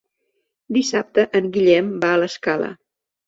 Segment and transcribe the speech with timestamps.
[0.77, 2.73] Dissabte en Guillem va a l'Escala.